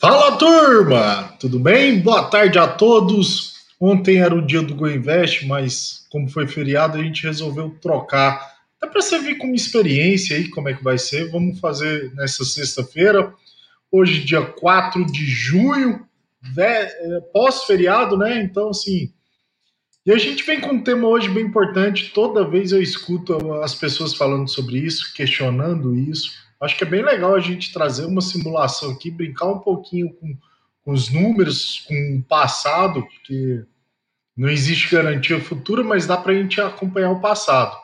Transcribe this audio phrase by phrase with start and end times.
[0.00, 1.98] Fala turma, tudo bem?
[1.98, 3.64] Boa tarde a todos.
[3.80, 8.40] Ontem era o dia do GoInvest, mas como foi feriado, a gente resolveu trocar.
[8.80, 11.28] Dá para você ver como experiência aí como é que vai ser.
[11.32, 13.34] Vamos fazer nessa sexta-feira,
[13.90, 16.06] hoje, dia 4 de junho,
[16.56, 18.40] é, pós-feriado, né?
[18.40, 19.12] Então, assim.
[20.06, 22.12] E a gente vem com um tema hoje bem importante.
[22.14, 26.30] Toda vez eu escuto as pessoas falando sobre isso, questionando isso.
[26.60, 30.36] Acho que é bem legal a gente trazer uma simulação aqui, brincar um pouquinho com,
[30.82, 33.64] com os números, com o passado, porque
[34.36, 37.76] não existe garantia futura, mas dá para a gente acompanhar o passado.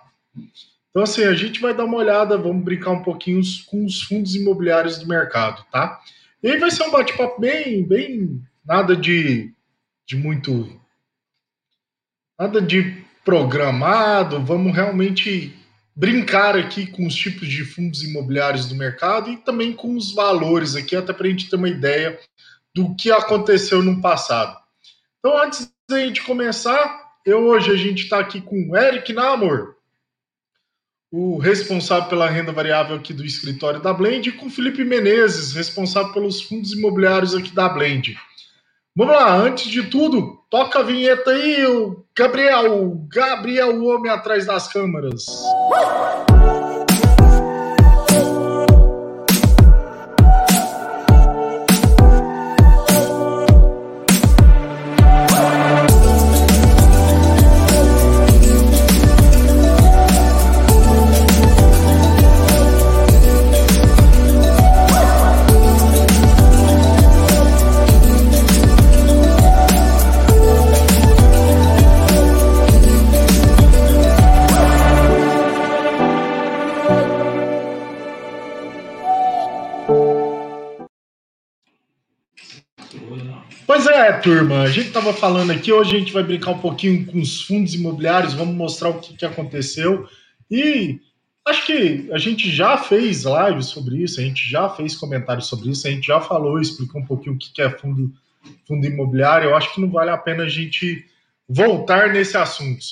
[0.90, 4.34] Então, assim, a gente vai dar uma olhada, vamos brincar um pouquinho com os fundos
[4.34, 6.00] imobiliários do mercado, tá?
[6.42, 9.52] E aí vai ser um bate-papo bem, bem, nada de,
[10.06, 10.80] de muito,
[12.38, 15.56] nada de programado, vamos realmente
[15.94, 20.74] brincar aqui com os tipos de fundos imobiliários do mercado e também com os valores
[20.74, 22.18] aqui, até para a gente ter uma ideia
[22.74, 24.56] do que aconteceu no passado.
[25.18, 29.76] Então, antes da gente começar, eu hoje a gente está aqui com o Eric Namor,
[31.10, 35.52] o responsável pela renda variável aqui do escritório da Blend, e com o Felipe Menezes,
[35.52, 38.18] responsável pelos fundos imobiliários aqui da Blend.
[38.96, 41.64] Vamos lá, antes de tudo, toca a vinheta aí,
[42.16, 45.26] Gabriel, Gabriel, o homem atrás das câmeras.
[84.24, 84.62] Turma?
[84.62, 87.74] A gente estava falando aqui, hoje a gente vai brincar um pouquinho com os fundos
[87.74, 90.08] imobiliários, vamos mostrar o que, que aconteceu.
[90.50, 91.00] E
[91.46, 95.70] acho que a gente já fez lives sobre isso, a gente já fez comentários sobre
[95.70, 98.12] isso, a gente já falou, explicou um pouquinho o que, que é fundo,
[98.66, 99.50] fundo imobiliário.
[99.50, 101.04] Eu acho que não vale a pena a gente
[101.48, 102.84] voltar nesse assunto.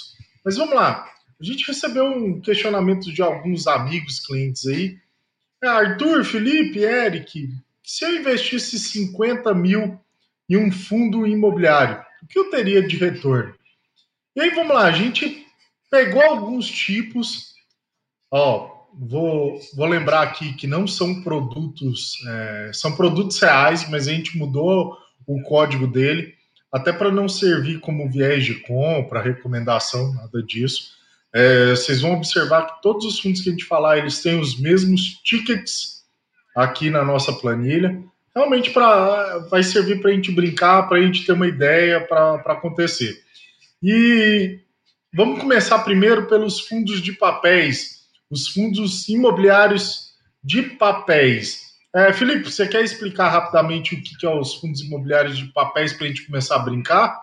[0.44, 1.08] Mas vamos lá.
[1.40, 4.96] A gente recebeu um questionamento de alguns amigos, clientes aí.
[5.62, 7.48] É, Arthur, Felipe, Eric,
[7.82, 10.00] se eu investisse 50 mil
[10.48, 12.02] e um fundo imobiliário.
[12.22, 13.54] O que eu teria de retorno?
[14.34, 15.46] E aí vamos lá, a gente
[15.90, 17.52] pegou alguns tipos.
[18.30, 24.12] Ó, vou, vou lembrar aqui que não são produtos, é, são produtos reais, mas a
[24.12, 26.34] gente mudou o código dele,
[26.72, 30.92] até para não servir como viés de compra, recomendação, nada disso.
[31.34, 34.58] É, vocês vão observar que todos os fundos que a gente falar, eles têm os
[34.58, 36.02] mesmos tickets
[36.54, 38.02] aqui na nossa planilha
[38.34, 42.34] realmente para vai servir para a gente brincar, para a gente ter uma ideia para
[42.34, 43.22] acontecer.
[43.82, 44.60] E
[45.14, 50.12] vamos começar primeiro pelos fundos de papéis, os fundos imobiliários
[50.42, 51.72] de papéis.
[51.94, 55.92] É, Felipe, você quer explicar rapidamente o que, que é os fundos imobiliários de papéis
[55.92, 57.20] para a gente começar a brincar?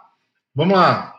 [0.53, 1.16] Vamos lá.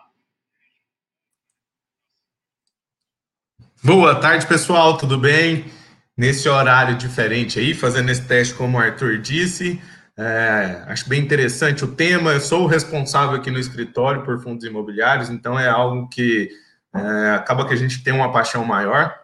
[3.82, 5.64] Boa tarde, pessoal, tudo bem?
[6.20, 9.80] Nesse horário diferente aí, fazendo esse teste, como o Arthur disse.
[10.14, 12.32] É, acho bem interessante o tema.
[12.32, 16.50] Eu sou o responsável aqui no escritório por fundos imobiliários, então é algo que
[16.94, 19.14] é, acaba que a gente tem uma paixão maior.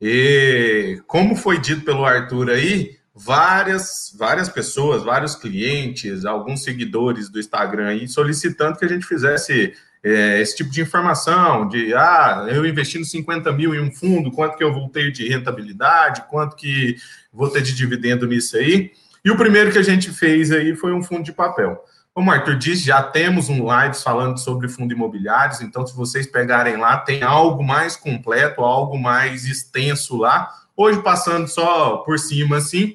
[0.00, 7.38] E como foi dito pelo Arthur aí, várias, várias pessoas, vários clientes, alguns seguidores do
[7.38, 12.64] Instagram aí solicitando que a gente fizesse é, esse tipo de informação, de ah, eu
[12.64, 16.96] investindo 50 mil em um fundo, quanto que eu vou ter de rentabilidade, quanto que
[17.32, 18.92] vou ter de dividendo nisso aí.
[19.24, 21.84] E o primeiro que a gente fez aí foi um fundo de papel.
[22.12, 26.26] Como o Arthur disse, já temos um live falando sobre fundo imobiliários, então se vocês
[26.26, 30.50] pegarem lá, tem algo mais completo, algo mais extenso lá.
[30.76, 32.94] Hoje, passando só por cima, assim,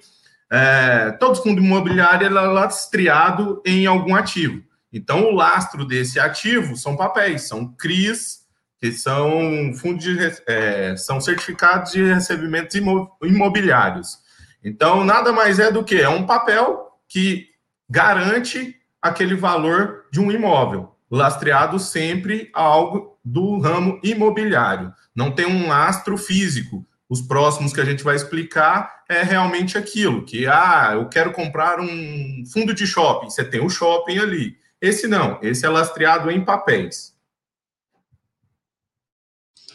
[0.51, 4.61] é, todo fundo imobiliário é lastreado em algum ativo.
[4.95, 8.45] Então, o lastro desse ativo são papéis, são CRIs,
[8.79, 12.73] que são fundos de, é, são certificados de recebimentos
[13.21, 14.19] imobiliários.
[14.63, 17.49] Então, nada mais é do que é um papel que
[17.89, 24.93] garante aquele valor de um imóvel, lastreado sempre a algo do ramo imobiliário.
[25.13, 26.87] Não tem um lastro físico.
[27.09, 31.81] Os próximos que a gente vai explicar é realmente aquilo, que ah, eu quero comprar
[31.81, 34.55] um fundo de shopping, você tem o shopping ali.
[34.81, 37.15] Esse não, esse é lastreado em papéis.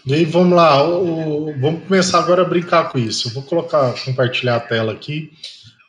[0.05, 3.29] E aí, vamos lá, o, vamos começar agora a brincar com isso.
[3.29, 5.31] Eu vou colocar, compartilhar a tela aqui.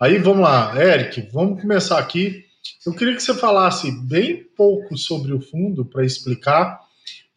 [0.02, 2.46] Aí vamos lá, Eric, vamos começar aqui.
[2.86, 6.80] Eu queria que você falasse bem pouco sobre o fundo para explicar,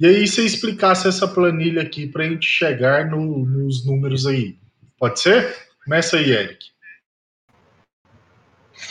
[0.00, 4.58] e aí você explicasse essa planilha aqui para a gente chegar no, nos números aí.
[4.98, 5.54] Pode ser?
[5.84, 6.66] Começa aí, Eric.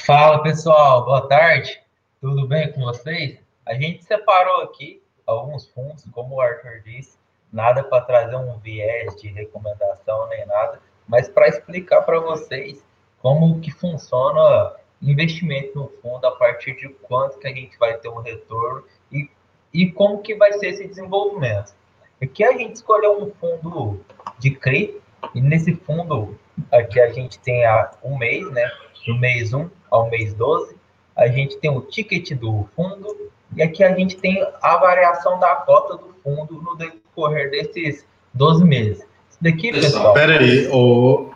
[0.05, 1.82] Fala pessoal, boa tarde.
[2.23, 3.37] Tudo bem com vocês?
[3.65, 7.17] A gente separou aqui alguns fundos, como o Arthur disse,
[7.51, 12.81] nada para trazer um viés de recomendação nem nada, mas para explicar para vocês
[13.21, 18.07] como que funciona investimento no fundo, a partir de quanto que a gente vai ter
[18.07, 19.29] um retorno e,
[19.73, 21.75] e como que vai ser esse desenvolvimento.
[22.21, 23.99] Aqui a gente escolheu um fundo
[24.39, 24.97] de CRI,
[25.35, 26.39] e nesse fundo
[26.71, 28.71] aqui a gente tem a, um mês, né?
[29.05, 30.81] Do mês 1 ao mês 12,
[31.15, 35.55] a gente tem o ticket do fundo, e aqui a gente tem a variação da
[35.57, 38.99] cota do fundo no decorrer desses 12 meses.
[38.99, 40.13] Isso daqui, pessoal.
[40.13, 41.31] Pera aí, ô,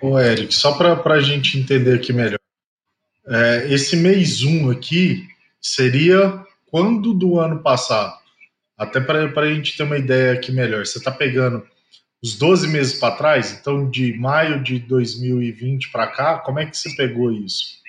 [0.00, 2.38] ô Eric, só para a gente entender aqui melhor.
[3.26, 5.26] É, esse mês 1 aqui
[5.60, 8.14] seria quando do ano passado?
[8.76, 10.84] Até para a gente ter uma ideia aqui melhor.
[10.84, 11.64] Você está pegando
[12.22, 16.76] os 12 meses para trás, então de maio de 2020 para cá, como é que
[16.76, 17.81] você pegou isso?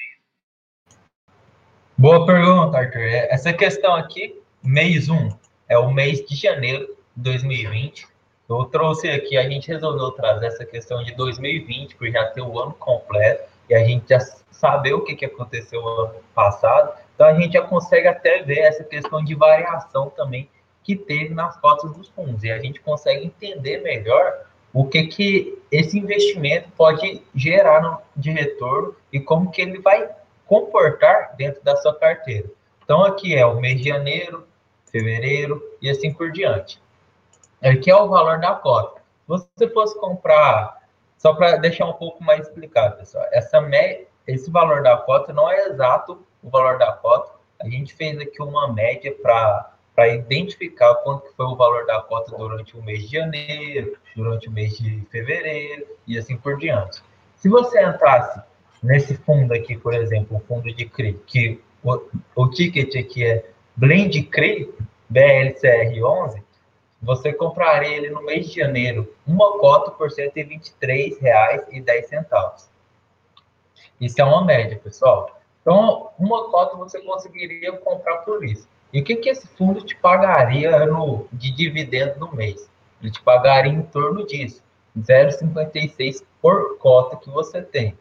[2.04, 3.00] Boa pergunta, Arthur.
[3.00, 5.30] É, essa questão aqui, mês 1,
[5.70, 6.86] é o mês de janeiro
[7.16, 8.06] de 2020.
[8.50, 12.60] Eu trouxe aqui, a gente resolveu trazer essa questão de 2020, por já ter o
[12.60, 14.20] ano completo, e a gente já
[14.52, 16.92] saber o que, que aconteceu no ano passado.
[17.16, 20.50] Então a gente já consegue até ver essa questão de variação também
[20.84, 22.44] que teve nas cotas dos fundos.
[22.44, 24.42] E a gente consegue entender melhor
[24.74, 30.10] o que, que esse investimento pode gerar de retorno e como que ele vai
[30.48, 32.50] comportar dentro da sua carteira.
[32.84, 34.48] Então, aqui é o mês de janeiro,
[34.92, 36.82] fevereiro e assim por diante.
[37.64, 39.02] Aqui é o valor da cota.
[39.02, 40.84] Se você fosse comprar,
[41.18, 45.50] só para deixar um pouco mais explicado, pessoal, essa me, esse valor da cota não
[45.50, 47.32] é exato o valor da cota.
[47.62, 52.78] A gente fez aqui uma média para identificar quanto foi o valor da cota durante
[52.78, 57.02] o mês de janeiro, durante o mês de fevereiro e assim por diante.
[57.38, 58.42] Se você entrasse
[58.84, 62.02] Nesse fundo aqui, por exemplo, o fundo de CRI, que o,
[62.36, 63.46] o ticket aqui é
[63.78, 64.70] Blend CRI,
[65.12, 66.42] BLCR11,
[67.02, 72.68] você compraria ele no mês de janeiro, uma cota por R$ 123,10.
[74.00, 75.40] Isso é uma média, pessoal.
[75.62, 78.68] Então, uma cota você conseguiria comprar por isso.
[78.92, 82.70] E o que, que esse fundo te pagaria no, de dividendo no mês?
[83.02, 84.62] Ele te pagaria em torno disso,
[84.98, 87.98] 0,56 por cota que você tem.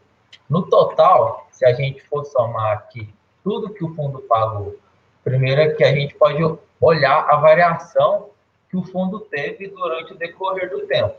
[0.48, 3.08] No total, se a gente for somar aqui
[3.42, 4.76] tudo que o fundo pagou,
[5.24, 6.42] primeiro é que a gente pode
[6.80, 8.30] olhar a variação
[8.68, 11.14] que o fundo teve durante o decorrer do tempo.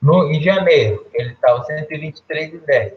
[0.00, 2.92] No, em janeiro, ele estava 123,10.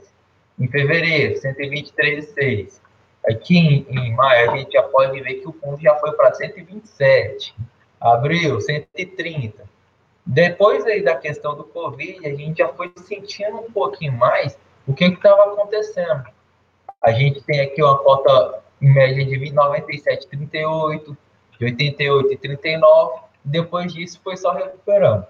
[0.60, 2.82] Em fevereiro, 123,6.
[3.30, 6.34] Aqui em, em, maio, a gente já pode ver que o fundo já foi para
[6.34, 7.56] 127.
[8.00, 9.64] Abril, 130.
[10.26, 14.58] Depois aí da questão do Covid, a gente já foi sentindo um pouquinho mais
[14.88, 16.24] o que estava acontecendo?
[17.04, 21.18] A gente tem aqui uma cota em média de 97,38,
[21.60, 25.26] de 88,39, depois disso foi só recuperando.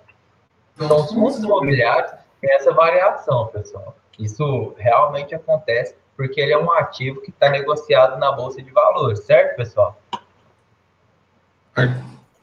[0.76, 3.96] Então, os fundos imobiliários têm essa variação, pessoal.
[4.20, 9.20] Isso realmente acontece porque ele é um ativo que está negociado na Bolsa de Valores,
[9.20, 10.00] certo, pessoal?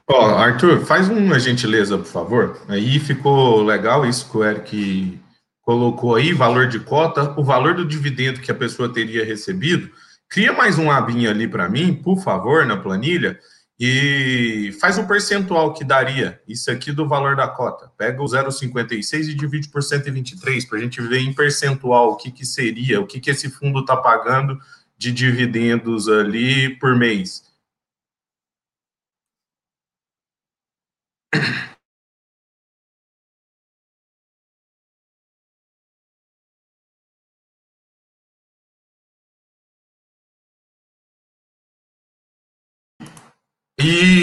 [0.09, 2.61] Arthur, faz uma gentileza, por favor.
[2.69, 5.21] Aí ficou legal isso que o Eric
[5.65, 9.91] colocou aí, valor de cota, o valor do dividendo que a pessoa teria recebido.
[10.29, 13.39] Cria mais um abinho ali para mim, por favor, na planilha,
[13.81, 17.91] e faz o percentual que daria isso aqui do valor da cota.
[17.97, 22.31] Pega o 0,56 e divide por 123 para a gente ver em percentual o que,
[22.31, 24.59] que seria, o que, que esse fundo está pagando
[24.99, 27.43] de dividendos ali por mês.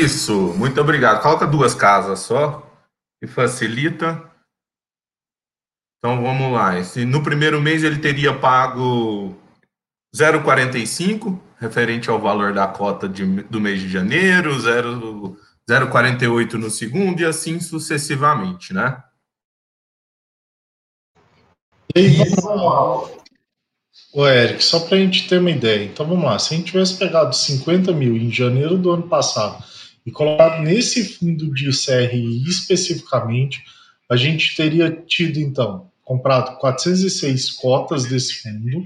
[0.01, 1.21] Isso, muito obrigado.
[1.21, 2.67] Coloca duas casas só,
[3.21, 4.27] que facilita.
[5.99, 6.71] Então vamos lá.
[7.05, 9.35] No primeiro mês ele teria pago
[10.15, 17.25] 0,45, referente ao valor da cota de, do mês de janeiro, 0,48 no segundo e
[17.25, 19.03] assim sucessivamente, né?
[21.95, 22.47] Isso.
[24.13, 26.39] Ô, Eric, só para a gente ter uma ideia, então vamos lá.
[26.39, 29.70] Se a gente tivesse pegado 50 mil em janeiro do ano passado
[30.05, 33.63] e colocado nesse fundo de CRI especificamente,
[34.09, 38.83] a gente teria tido, então, comprado 406 cotas desse fundo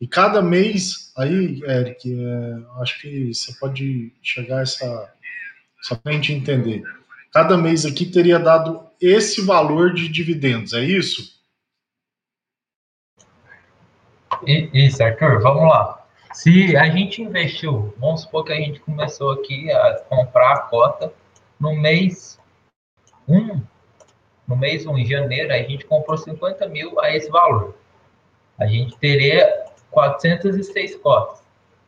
[0.00, 5.14] E cada mês, aí, Eric, é, acho que você pode chegar a essa,
[5.82, 6.82] só para a gente entender.
[7.32, 11.38] Cada mês aqui teria dado esse valor de dividendos, é isso?
[14.46, 15.99] Isso, Arthur, vamos lá.
[16.32, 21.12] Se a gente investiu, vamos supor que a gente começou aqui a comprar a cota
[21.58, 22.38] no mês
[23.28, 23.60] 1,
[24.46, 27.74] no mês 1, em janeiro, a gente comprou 50 mil a esse valor.
[28.58, 31.42] A gente teria 406 cotas.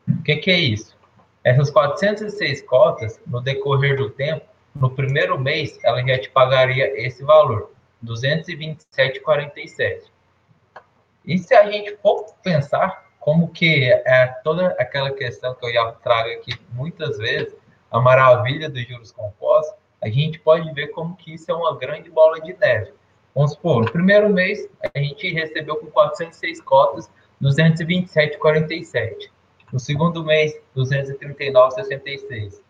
[0.08, 0.96] O que, que é isso?
[1.44, 4.44] Essas 406 cotas, no decorrer do tempo,
[4.74, 7.70] no primeiro mês, ela já te pagaria esse valor,
[8.04, 10.02] 227,47.
[11.24, 15.92] E se a gente for pensar como que é toda aquela questão que eu já
[15.92, 17.54] trago aqui muitas vezes,
[17.88, 22.10] a maravilha dos juros compostos, a gente pode ver como que isso é uma grande
[22.10, 22.90] bola de neve.
[23.32, 27.08] Vamos supor, no primeiro mês, a gente recebeu com 406 cotas
[27.40, 29.30] 227,47.
[29.72, 32.60] No segundo mês, 239,66.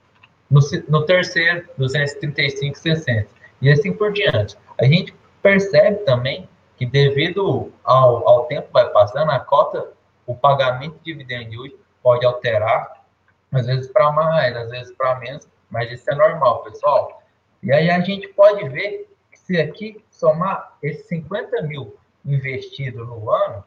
[0.51, 3.27] No, no terceiro, 235,60.
[3.63, 4.55] E assim por diante.
[4.79, 9.93] A gente percebe também que devido ao, ao tempo vai passando, a cota,
[10.27, 13.05] o pagamento de dividendo de hoje pode alterar,
[13.51, 17.23] às vezes para mais, às vezes para menos, mas isso é normal, pessoal.
[17.63, 23.31] E aí a gente pode ver que se aqui somar esses 50 mil investidos no
[23.31, 23.65] ano,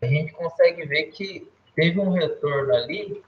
[0.00, 3.22] a gente consegue ver que teve um retorno ali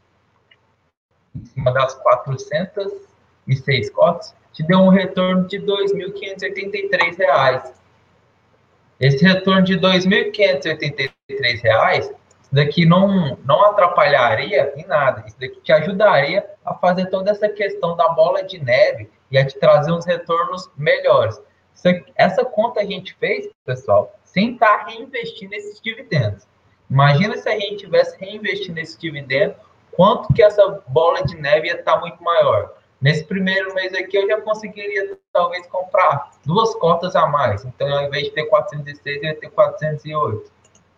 [1.35, 7.73] em cima das 406 cotas, te deu um retorno de R$ 2.583.
[9.01, 12.15] Esse retorno de R$ 2.583, isso
[12.55, 15.25] daqui não, não atrapalharia em nada.
[15.27, 19.45] Isso daqui te ajudaria a fazer toda essa questão da bola de neve e a
[19.45, 21.41] te trazer uns retornos melhores.
[22.15, 26.47] essa conta a gente fez, pessoal, sem estar reinvestindo esses dividendos.
[26.89, 29.57] Imagina se a gente tivesse reinvestindo esse dividendo,
[29.93, 32.73] quanto que essa bola de neve ia estar muito maior.
[33.01, 37.65] Nesse primeiro mês aqui, eu já conseguiria, talvez, comprar duas cotas a mais.
[37.65, 40.51] Então, ao invés de ter 406, eu ia ter 408.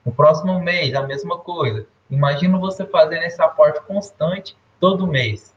[0.07, 1.85] No próximo mês, a mesma coisa.
[2.09, 5.53] Imagina você fazendo esse aporte constante todo mês.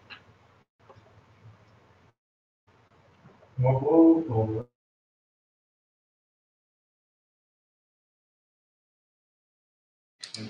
[3.60, 4.68] Uma boa,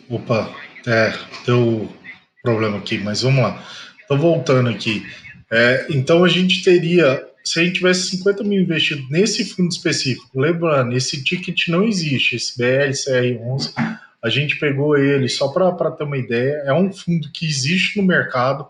[0.09, 0.55] Opa,
[0.87, 1.11] é,
[1.45, 1.89] deu
[2.41, 3.63] problema aqui, mas vamos lá.
[3.99, 5.03] Estou voltando aqui.
[5.51, 10.39] É, então a gente teria, se a gente tivesse 50 mil investido nesse fundo específico,
[10.39, 13.73] lembrando, esse ticket não existe, esse BLCR11,
[14.21, 18.05] a gente pegou ele só para ter uma ideia, é um fundo que existe no
[18.05, 18.67] mercado,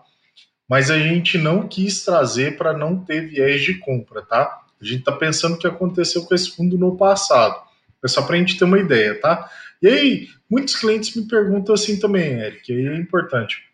[0.68, 4.60] mas a gente não quis trazer para não ter viés de compra, tá?
[4.80, 7.60] A gente está pensando o que aconteceu com esse fundo no passado.
[8.02, 9.50] É só para a gente ter uma ideia, tá?
[9.82, 13.64] E aí, muitos clientes me perguntam assim também, Eric, aí é importante.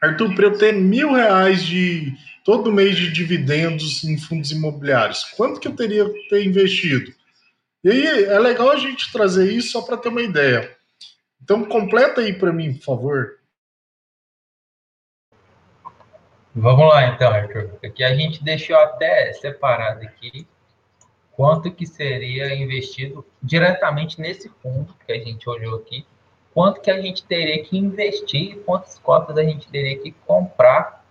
[0.00, 5.58] Arthur, para eu ter mil reais de todo mês de dividendos em fundos imobiliários, quanto
[5.58, 7.12] que eu teria que ter investido?
[7.82, 10.76] E aí, é legal a gente trazer isso só para ter uma ideia.
[11.42, 13.38] Então, completa aí para mim, por favor.
[16.54, 17.78] Vamos lá, então, Arthur.
[17.84, 20.46] Aqui a gente deixou até separado aqui
[21.32, 26.06] quanto que seria investido diretamente nesse fundo que a gente olhou aqui,
[26.54, 31.03] quanto que a gente teria que investir, quantas cotas a gente teria que comprar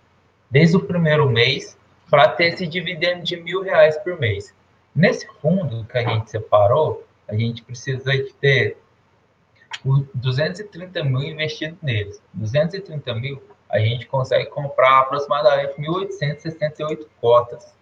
[0.50, 1.76] desde o primeiro mês
[2.10, 4.54] para ter esse dividendo de mil reais por mês.
[4.94, 8.76] Nesse fundo que a gente separou, a gente precisa de ter
[10.14, 12.22] 230 mil investido neles.
[12.32, 17.74] 230 mil, a gente consegue comprar aproximadamente 1.868 cotas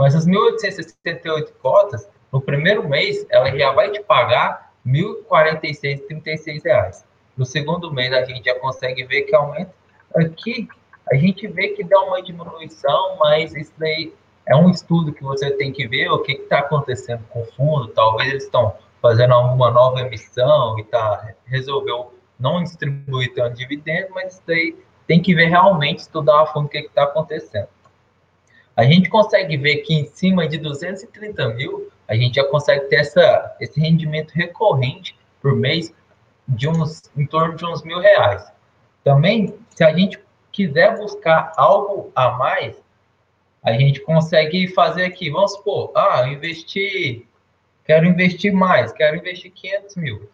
[0.00, 7.04] com essas 1.868 cotas, no primeiro mês, ela já vai te pagar R$ 1.046,36.
[7.36, 9.74] No segundo mês, a gente já consegue ver que aumenta.
[10.16, 10.66] Aqui,
[11.10, 14.12] a gente vê que dá uma diminuição, mas isso daí
[14.46, 17.88] é um estudo que você tem que ver o que está acontecendo com o fundo.
[17.88, 24.34] Talvez eles estão fazendo alguma nova emissão e tá, resolveu não distribuir tanto dividendo, mas
[24.34, 24.76] isso daí
[25.06, 27.68] tem que ver realmente, estudar a fundo o que está acontecendo.
[28.76, 32.96] A gente consegue ver que em cima de 230 mil, a gente já consegue ter
[32.96, 35.92] essa, esse rendimento recorrente por mês
[36.48, 38.50] de uns em torno de uns mil reais.
[39.04, 40.18] Também, se a gente
[40.52, 42.76] quiser buscar algo a mais,
[43.62, 45.30] a gente consegue fazer aqui.
[45.30, 47.26] Vamos supor, ah, investir,
[47.84, 50.30] quero investir mais, quero investir 500 mil.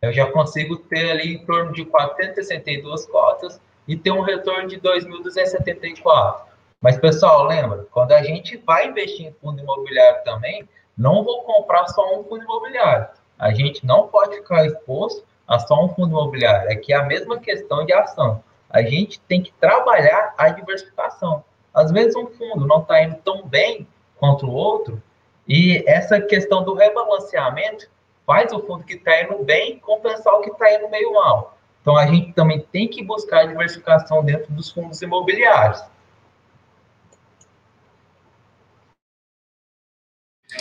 [0.00, 4.78] Eu já consigo ter ali em torno de 462 cotas e ter um retorno de
[4.78, 6.42] 2.274.
[6.80, 11.88] Mas, pessoal, lembra, quando a gente vai investir em fundo imobiliário também, não vou comprar
[11.88, 13.08] só um fundo imobiliário.
[13.36, 16.70] A gente não pode ficar exposto a só um fundo imobiliário.
[16.70, 18.44] É que é a mesma questão de ação.
[18.68, 21.42] A gente tem que trabalhar a diversificação.
[21.72, 23.88] Às vezes um fundo não está indo tão bem
[24.18, 25.02] quanto o outro,
[25.48, 27.88] e essa questão do rebalanceamento
[28.26, 31.56] faz o fundo que está indo bem compensar o que está indo meio mal.
[31.80, 35.82] Então a gente também tem que buscar a diversificação dentro dos fundos imobiliários.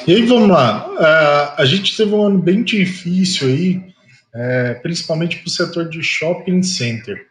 [0.06, 0.88] E aí, vamos lá.
[0.90, 3.94] Uh, a gente teve um ano bem difícil aí,
[4.38, 7.28] é, principalmente para o setor de shopping center,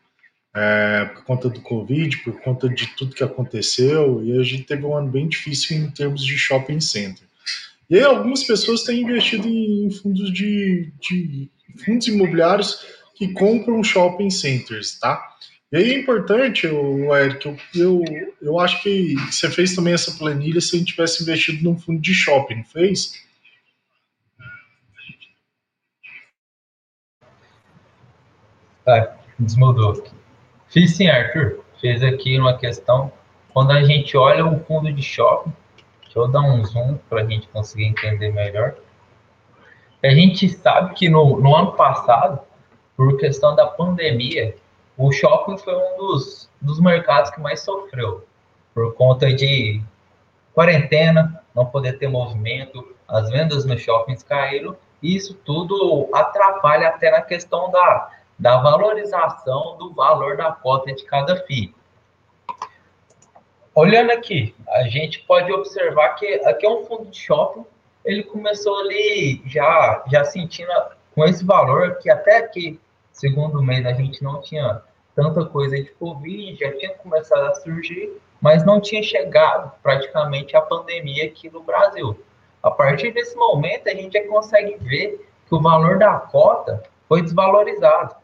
[0.54, 4.84] é, por conta do Covid, por conta de tudo que aconteceu, e a gente teve
[4.84, 7.24] um ano bem difícil em termos de shopping center.
[7.88, 11.48] E aí, algumas pessoas têm investido em fundos de, de
[11.84, 12.80] fundos imobiliários
[13.14, 15.22] que compram shopping centers, tá?
[15.70, 18.02] E aí é importante, o Eric, eu, eu,
[18.42, 22.00] eu acho que você fez também essa planilha se a gente tivesse investido num fundo
[22.00, 23.25] de shopping, fez?
[28.86, 30.00] Tá, desmudou.
[30.68, 31.58] Fiz sim, Arthur.
[31.80, 33.10] Fez aqui uma questão.
[33.52, 35.52] Quando a gente olha o fundo de shopping,
[36.04, 38.76] deixa eu dar um zoom para a gente conseguir entender melhor.
[40.04, 42.38] A gente sabe que no, no ano passado,
[42.96, 44.54] por questão da pandemia,
[44.96, 48.24] o shopping foi um dos, dos mercados que mais sofreu,
[48.72, 49.82] por conta de
[50.54, 57.10] quarentena, não poder ter movimento, as vendas nos shoppings caíram, e isso tudo atrapalha até
[57.10, 61.74] na questão da, da valorização do valor da cota de cada FII.
[63.74, 67.64] Olhando aqui, a gente pode observar que aqui é um fundo de shopping,
[68.04, 70.70] ele começou ali já, já sentindo
[71.14, 72.80] com esse valor que até aqui
[73.12, 74.82] segundo mês a gente não tinha
[75.14, 80.60] tanta coisa de Covid, já tinha começado a surgir, mas não tinha chegado praticamente a
[80.60, 82.22] pandemia aqui no Brasil.
[82.62, 87.22] A partir desse momento, a gente já consegue ver que o valor da cota foi
[87.22, 88.14] desvalorizado.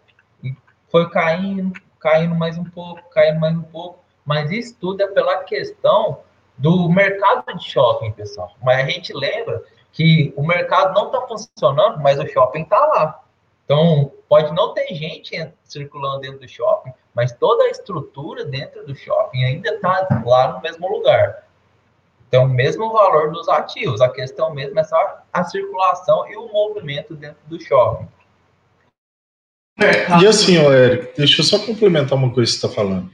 [0.92, 4.05] Foi caindo, caindo mais um pouco, caindo mais um pouco.
[4.26, 6.20] Mas isso tudo é pela questão
[6.59, 8.52] do mercado de shopping, pessoal.
[8.62, 13.24] Mas a gente lembra que o mercado não está funcionando, mas o shopping está lá.
[13.64, 18.94] Então, pode não ter gente circulando dentro do shopping, mas toda a estrutura dentro do
[18.94, 21.48] shopping ainda está lá no mesmo lugar.
[22.28, 24.02] Então, o mesmo valor dos ativos.
[24.02, 28.07] A questão mesmo é só a circulação e o movimento dentro do shopping.
[29.78, 33.11] E assim, ó, Eric, deixa eu só complementar uma coisa que você está falando.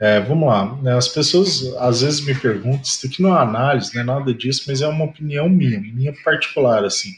[0.00, 3.92] É, vamos lá, né, as pessoas às vezes me perguntam, isso aqui não é análise,
[3.92, 7.10] não é nada disso, mas é uma opinião minha, minha particular, assim.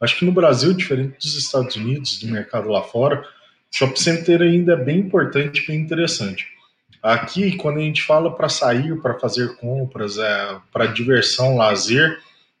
[0.00, 3.22] Acho que no Brasil, diferente dos Estados Unidos, do mercado lá fora,
[3.70, 6.48] shopping center ainda é bem importante, bem interessante.
[7.00, 12.18] Aqui, quando a gente fala para sair, para fazer compras, é, para diversão, lazer,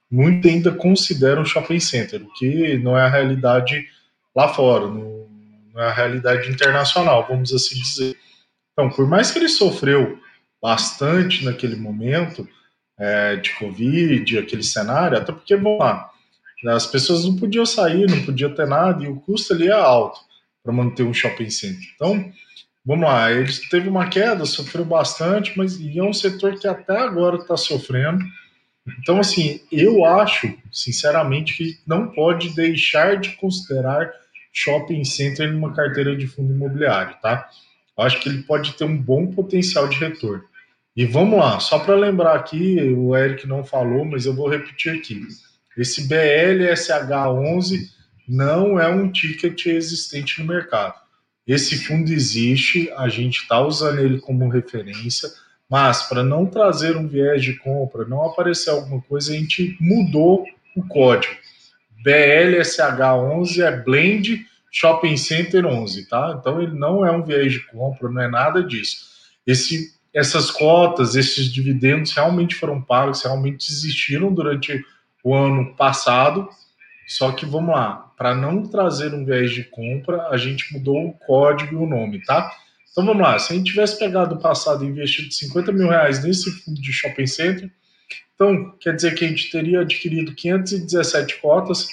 [0.08, 3.84] muito ainda consideram shopping center, o que não é a realidade
[4.34, 5.09] lá fora, não,
[5.80, 8.16] não é a realidade internacional, vamos assim dizer.
[8.72, 10.18] Então, por mais que ele sofreu
[10.62, 12.46] bastante naquele momento
[12.98, 16.10] é, de Covid, aquele cenário, até porque, vamos lá,
[16.68, 20.20] as pessoas não podiam sair, não podiam ter nada, e o custo ali é alto
[20.62, 21.88] para manter um shopping center.
[21.94, 22.30] Então,
[22.84, 27.36] vamos lá, eles teve uma queda, sofreu bastante, mas é um setor que até agora
[27.36, 28.22] está sofrendo.
[28.98, 34.12] Então, assim, eu acho, sinceramente, que não pode deixar de considerar
[34.52, 37.48] shopping center numa carteira de fundo imobiliário, tá?
[37.96, 40.44] Eu acho que ele pode ter um bom potencial de retorno.
[40.96, 44.92] E vamos lá, só para lembrar aqui, o Eric não falou, mas eu vou repetir
[44.92, 45.22] aqui.
[45.76, 47.88] Esse BLSH11
[48.28, 50.94] não é um ticket existente no mercado.
[51.46, 55.28] Esse fundo existe, a gente está usando ele como referência,
[55.68, 60.44] mas para não trazer um viés de compra, não aparecer alguma coisa, a gente mudou
[60.76, 61.34] o código.
[62.04, 66.36] BLSH11 é Blend Shopping Center 11, tá?
[66.38, 69.08] Então ele não é um viés de compra, não é nada disso.
[69.46, 74.84] Esse, essas cotas, esses dividendos realmente foram pagos, realmente existiram durante
[75.24, 76.48] o ano passado.
[77.06, 81.12] Só que vamos lá, para não trazer um viés de compra, a gente mudou o
[81.12, 82.52] código e o nome, tá?
[82.92, 86.22] Então vamos lá, se a gente tivesse pegado o passado e investido 50 mil reais
[86.22, 87.70] nesse fundo de shopping center,
[88.40, 91.86] então quer dizer que a gente teria adquirido 517 cotas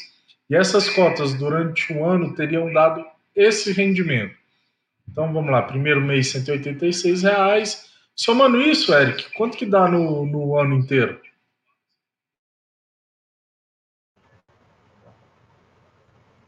[0.49, 3.05] e essas cotas durante um ano teriam dado
[3.35, 4.33] esse rendimento.
[5.09, 7.91] Então vamos lá, primeiro mês 186 reais.
[8.15, 11.19] Somando isso, Eric, quanto que dá no, no ano inteiro?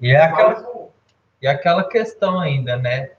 [0.00, 0.90] E é aquela,
[1.42, 3.10] e aquela questão ainda, né?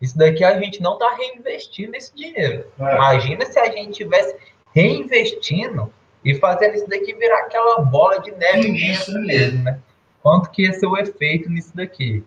[0.00, 2.66] Isso daqui a gente não está reinvestindo esse dinheiro.
[2.78, 2.94] É.
[2.94, 4.36] Imagina se a gente tivesse
[4.74, 5.92] reinvestindo
[6.24, 9.80] e fazendo isso daqui virar aquela bola de neve mesmo, mesmo, né?
[10.22, 12.24] Quanto que ia ser o efeito nisso daqui?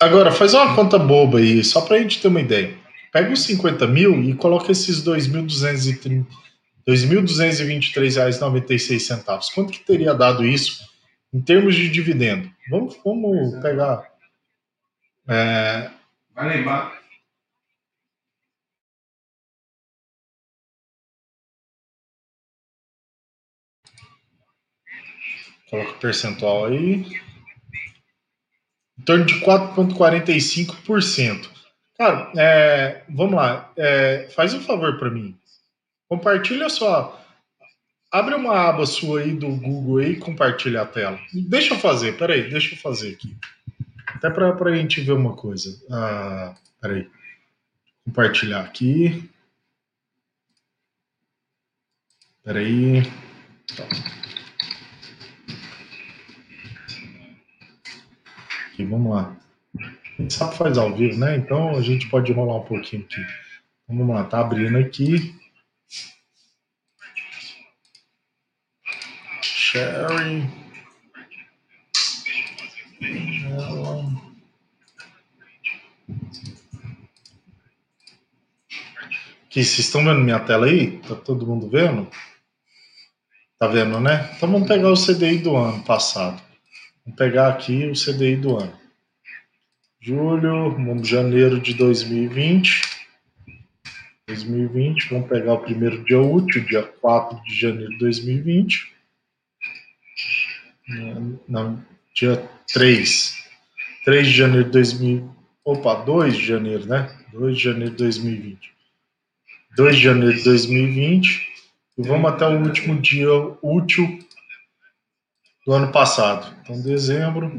[0.00, 2.76] Agora, faz uma conta boba aí, só para a gente ter uma ideia.
[3.12, 6.26] Pega os 50 mil e coloca esses 2.230
[6.86, 9.54] 2.223,96.
[9.54, 10.84] Quanto que teria dado isso
[11.34, 12.50] em termos de dividendo?
[12.70, 14.10] Vamos, vamos pegar.
[15.28, 15.90] É...
[16.32, 17.02] Vai lembrar.
[25.68, 27.04] Coloca o percentual aí.
[28.96, 31.50] Em torno de 4,45%.
[31.98, 33.72] Cara, é, vamos lá.
[33.76, 35.36] É, faz um favor para mim.
[36.08, 37.20] Compartilha só.
[38.14, 41.18] Abre uma aba sua aí do Google aí e compartilha a tela.
[41.32, 43.36] Deixa eu fazer, peraí, deixa eu fazer aqui.
[44.06, 45.76] Até para a gente ver uma coisa.
[45.90, 47.10] Ah, peraí.
[48.04, 49.28] Compartilhar aqui.
[52.44, 53.02] Peraí.
[53.76, 53.84] Tá.
[58.68, 59.36] Aqui, vamos lá.
[59.76, 61.36] A gente sabe faz ao vivo, né?
[61.36, 63.26] Então a gente pode rolar um pouquinho aqui.
[63.88, 65.34] Vamos lá, tá abrindo aqui.
[69.74, 70.48] Sharing.
[79.46, 80.98] Aqui, vocês estão vendo minha tela aí?
[80.98, 82.08] Tá todo mundo vendo?
[83.58, 84.30] Tá vendo, né?
[84.36, 86.40] Então vamos pegar o CDI do ano passado.
[87.04, 88.78] Vamos pegar aqui o CDI do ano.
[90.00, 92.80] Julho, janeiro de 2020.
[94.28, 98.93] 2020, vamos pegar o primeiro dia útil, dia 4 de janeiro de 2020.
[101.48, 101.82] Não,
[102.14, 102.36] dia
[102.72, 103.44] 3.
[104.04, 105.34] 3 de janeiro de 2000.
[105.64, 107.10] Opa, 2 de janeiro, né?
[107.32, 108.74] 2 de janeiro de 2020.
[109.76, 111.52] 2 de janeiro de 2020.
[111.96, 113.28] E vamos até o último dia
[113.62, 114.18] útil
[115.66, 116.54] do ano passado.
[116.60, 117.58] Então, dezembro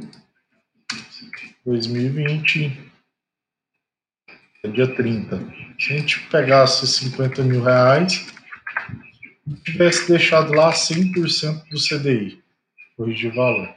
[1.65, 2.91] 2020,
[4.63, 5.37] é dia 30.
[5.79, 8.27] Se a gente pegasse 50 mil reais
[9.47, 12.44] e tivesse deixado lá 100% do CDI,
[12.95, 13.69] corrigir o valor.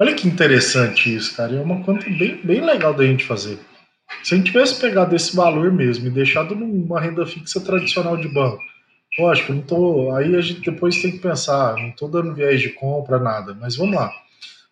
[0.00, 1.56] Olha que interessante isso, cara.
[1.56, 3.58] É uma conta bem, bem legal da gente fazer.
[4.22, 8.28] Se a gente tivesse pegado esse valor mesmo e deixado numa renda fixa tradicional de
[8.28, 8.62] banco,
[9.18, 10.14] lógico, não tô.
[10.14, 13.76] Aí a gente depois tem que pensar, não estou dando viés de compra, nada, mas
[13.76, 14.10] vamos lá.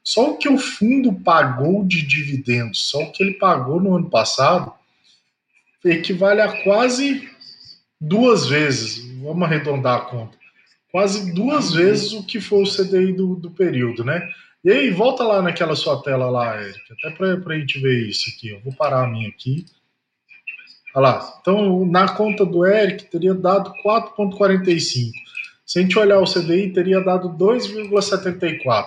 [0.03, 4.09] Só o que o fundo pagou de dividendos, só o que ele pagou no ano
[4.09, 4.73] passado,
[5.85, 7.29] equivale a quase
[8.01, 10.39] duas vezes, vamos arredondar a conta,
[10.97, 14.27] quase duas vezes o que foi o CDI do, do período, né?
[14.65, 18.31] E aí, volta lá naquela sua tela lá, Eric, até para a gente ver isso
[18.31, 18.49] aqui.
[18.49, 19.67] Eu vou parar a minha aqui.
[20.95, 21.39] Olha lá.
[21.39, 25.11] Então, na conta do Eric, teria dado 4,45.
[25.67, 28.87] Se a gente olhar o CDI, teria dado 2,74.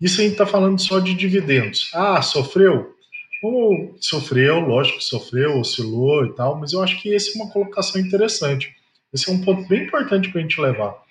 [0.00, 1.90] Isso a gente está falando só de dividendos.
[1.92, 2.94] Ah, sofreu?
[3.42, 7.52] Como sofreu, lógico que sofreu, oscilou e tal, mas eu acho que esse é uma
[7.52, 8.74] colocação interessante.
[9.12, 11.03] Esse é um ponto bem importante para a gente levar.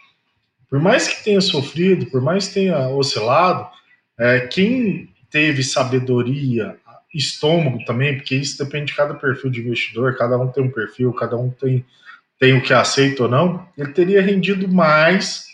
[0.73, 3.69] Por mais que tenha sofrido, por mais que tenha oscilado,
[4.19, 6.75] é, quem teve sabedoria,
[7.13, 11.13] estômago também, porque isso depende de cada perfil de investidor, cada um tem um perfil,
[11.13, 11.85] cada um tem,
[12.39, 15.45] tem o que aceita ou não, ele teria rendido mais,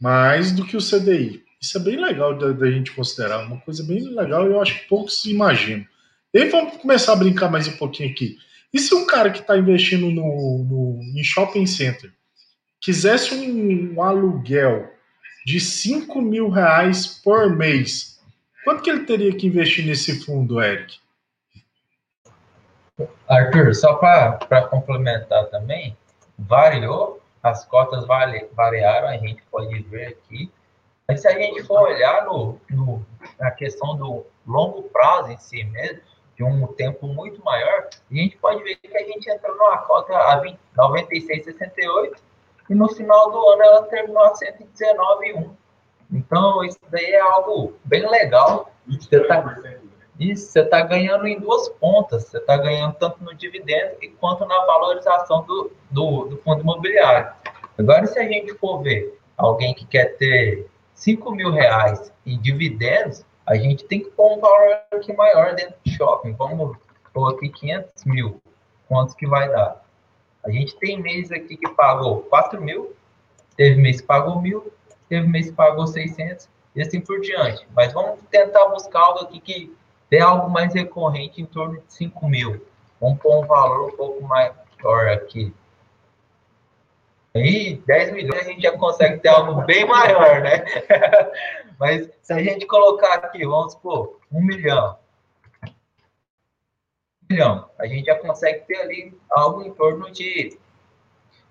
[0.00, 1.42] mais do que o CDI.
[1.60, 4.78] Isso é bem legal da, da gente considerar, uma coisa bem legal e eu acho
[4.78, 5.84] que poucos imaginam.
[6.32, 8.38] E vamos começar a brincar mais um pouquinho aqui.
[8.72, 12.12] E se um cara que está investindo no, no, em shopping center
[12.80, 14.88] quisesse um, um aluguel
[15.44, 18.20] de 5 mil reais por mês,
[18.64, 20.98] quanto que ele teria que investir nesse fundo, Eric?
[23.28, 25.96] Arthur, só para complementar também,
[26.38, 30.50] variou, as cotas variaram, a gente pode ver aqui,
[31.08, 33.04] mas se a gente for olhar no, no,
[33.38, 36.02] na questão do longo prazo em si mesmo,
[36.36, 40.14] de um tempo muito maior, a gente pode ver que a gente entrou numa cota
[40.14, 42.16] a 96,68
[42.70, 45.50] e no final do ano ela terminou a 119,1.
[46.12, 48.70] Então, isso daí é algo bem legal.
[48.86, 49.60] Você está
[50.18, 52.24] isso, você está ganhando em duas pontas.
[52.24, 57.32] Você está ganhando tanto no dividendo quanto na valorização do, do, do fundo imobiliário.
[57.76, 63.24] Agora, se a gente for ver alguém que quer ter 5 mil reais em dividendos,
[63.46, 66.34] a gente tem que pôr um valor aqui maior dentro do shopping.
[66.34, 66.76] Vamos
[67.12, 68.40] pôr aqui 500 mil.
[68.86, 69.82] Quantos que vai dar?
[70.44, 72.94] A gente tem mês aqui que pagou 4 mil,
[73.56, 74.72] teve mês que pagou mil,
[75.08, 77.66] teve mês que pagou 600 e assim por diante.
[77.74, 79.76] Mas vamos tentar buscar algo aqui que
[80.08, 82.64] ter algo mais recorrente em torno de 5 mil.
[83.00, 85.52] Vamos pôr um valor um pouco maior aqui.
[87.34, 90.64] Aí, 10 milhões a gente já consegue ter algo bem maior, né?
[91.78, 94.96] Mas se a gente colocar aqui, vamos supor, um milhão.
[97.30, 97.70] Milhão.
[97.78, 100.58] A gente já consegue ter ali algo em torno de,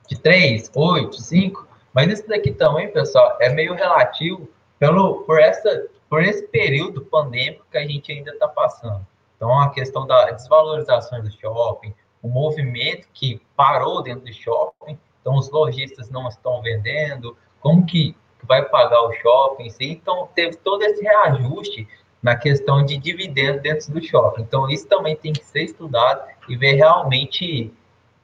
[0.07, 1.67] de 3, 8, 5.
[1.93, 7.65] Mas isso daqui também, pessoal, é meio relativo pelo, por, essa, por esse período pandêmico
[7.71, 9.07] que a gente ainda está passando.
[9.37, 15.35] Então, a questão da desvalorização do shopping, o movimento que parou dentro do shopping, então
[15.35, 21.01] os lojistas não estão vendendo, como que vai pagar o shopping, então teve todo esse
[21.01, 21.87] reajuste
[22.21, 24.41] na questão de dividendo dentro do shopping.
[24.41, 27.71] Então isso também tem que ser estudado e ver realmente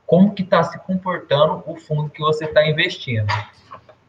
[0.05, 3.27] como que está se comportando o fundo que você está investindo.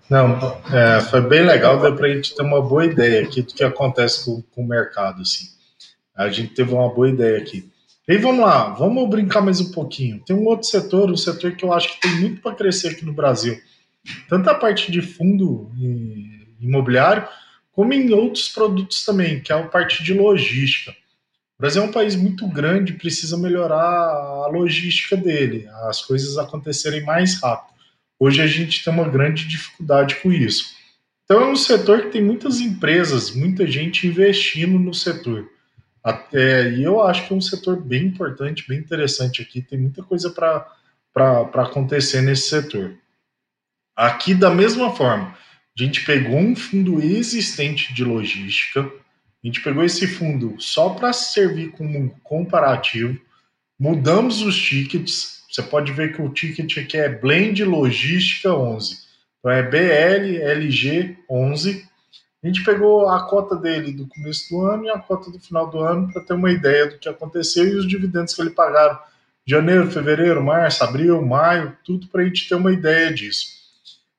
[0.09, 0.39] Não,
[0.73, 3.65] é, foi bem legal, deu para a gente ter uma boa ideia aqui do que
[3.65, 5.47] acontece com, com o mercado, assim.
[6.17, 7.69] A gente teve uma boa ideia aqui.
[8.09, 10.23] E vamos lá, vamos brincar mais um pouquinho.
[10.25, 13.05] Tem um outro setor, um setor que eu acho que tem muito para crescer aqui
[13.05, 13.59] no Brasil.
[14.29, 15.69] Tanto a parte de fundo
[16.61, 17.27] imobiliário,
[17.77, 20.93] como em outros produtos também, que é a parte de logística.
[20.93, 27.05] O Brasil é um país muito grande, precisa melhorar a logística dele, as coisas acontecerem
[27.05, 27.77] mais rápido.
[28.19, 30.75] Hoje a gente tem uma grande dificuldade com isso.
[31.25, 35.47] Então é um setor que tem muitas empresas, muita gente investindo no setor.
[36.03, 39.61] Até, e eu acho que é um setor bem importante, bem interessante aqui.
[39.61, 42.97] Tem muita coisa para acontecer nesse setor.
[43.95, 45.37] Aqui, da mesma forma,
[45.79, 51.13] a gente pegou um fundo existente de logística, a gente pegou esse fundo só para
[51.13, 53.19] servir como comparativo,
[53.79, 55.45] mudamos os tickets.
[55.51, 58.97] Você pode ver que o ticket aqui é Blend Logística 11.
[59.39, 61.87] Então é BLLG 11
[62.47, 65.69] a gente pegou a cota dele do começo do ano e a cota do final
[65.69, 68.97] do ano para ter uma ideia do que aconteceu e os dividendos que ele pagaram
[69.45, 73.56] janeiro, fevereiro, março, abril, maio, tudo para a gente ter uma ideia disso.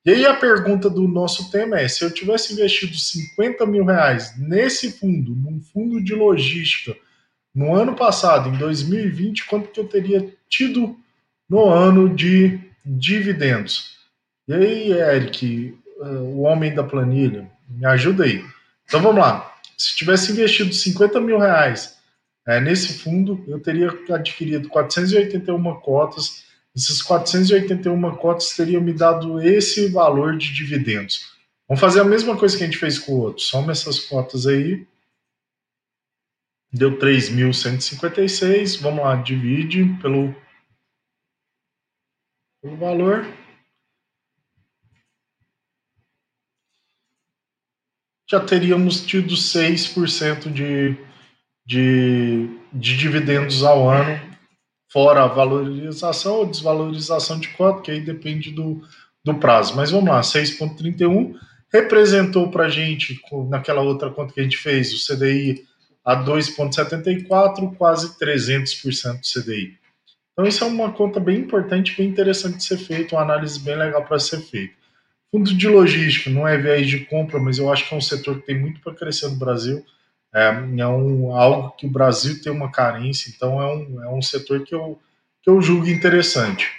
[0.08, 4.34] E aí a pergunta do nosso tema é: se eu tivesse investido 50 mil reais
[4.38, 6.96] nesse fundo, num fundo de logística,
[7.54, 10.96] no ano passado, em 2020, quanto que eu teria tido
[11.50, 13.98] no ano de dividendos?
[14.48, 18.46] E aí, Eric, eh, o homem da planilha, me ajuda aí.
[18.86, 19.58] Então vamos lá.
[19.78, 21.98] Se tivesse investido 50 mil reais
[22.48, 26.47] é, nesse fundo, eu teria adquirido 481 cotas.
[26.78, 31.36] Essas 481 cotas teriam me dado esse valor de dividendos.
[31.68, 33.42] Vamos fazer a mesma coisa que a gente fez com o outro.
[33.42, 34.86] Soma essas cotas aí.
[36.72, 38.80] Deu 3.156.
[38.80, 40.36] Vamos lá, divide pelo,
[42.62, 43.26] pelo valor.
[48.30, 50.98] já teríamos tido 6% de,
[51.66, 54.27] de, de dividendos ao ano,
[54.98, 58.82] fora a valorização ou desvalorização de cota, que aí depende do,
[59.24, 59.76] do prazo.
[59.76, 61.36] Mas vamos lá, 6,31
[61.72, 65.64] representou para a gente, naquela outra conta que a gente fez, o CDI
[66.04, 69.78] a 2,74, quase 300% do CDI.
[70.34, 73.78] Então, isso é uma conta bem importante, bem interessante de ser feita, uma análise bem
[73.78, 74.74] legal para ser feita.
[75.32, 78.40] Fundo de logística, não é viés de compra, mas eu acho que é um setor
[78.40, 79.86] que tem muito para crescer no Brasil.
[80.38, 84.22] É, é um, algo que o Brasil tem uma carência, então é um, é um
[84.22, 85.00] setor que eu,
[85.42, 86.70] que eu julgo interessante.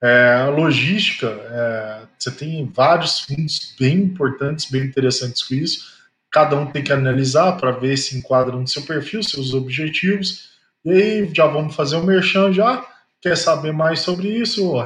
[0.00, 5.92] É, logística, é, você tem vários fundos bem importantes, bem interessantes com isso.
[6.30, 10.50] Cada um tem que analisar para ver se enquadra no seu perfil, seus objetivos.
[10.84, 12.86] E aí já vamos fazer um merchan já
[13.24, 14.78] quer saber mais sobre isso,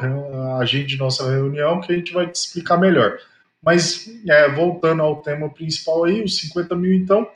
[0.61, 3.19] agende nossa reunião que a gente vai te explicar melhor.
[3.61, 7.29] Mas, é, voltando ao tema principal aí, os 50 mil, então,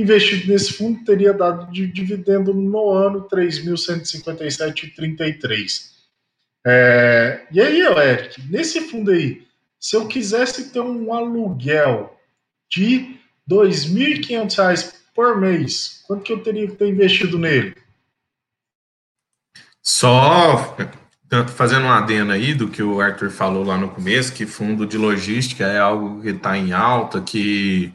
[0.00, 5.90] investido nesse fundo teria dado de dividendo no ano 3.157,33.
[6.66, 9.46] É, e aí, Eric, nesse fundo aí,
[9.78, 12.16] se eu quisesse ter um aluguel
[12.70, 17.74] de R$ 2.500 por mês, quanto que eu teria que ter investido nele?
[19.82, 20.76] Só
[21.48, 24.98] fazendo um adendo aí do que o Arthur falou lá no começo, que fundo de
[24.98, 27.92] logística é algo que está em alta, que,